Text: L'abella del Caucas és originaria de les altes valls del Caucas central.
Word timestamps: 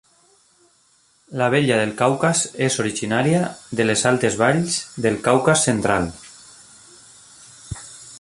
L'abella 1.41 1.75
del 1.81 1.91
Caucas 1.99 2.41
és 2.67 2.77
originaria 2.83 3.41
de 3.81 3.87
les 3.89 4.05
altes 4.13 4.39
valls 4.41 4.79
del 5.07 5.19
Caucas 5.29 5.67
central. 5.69 6.09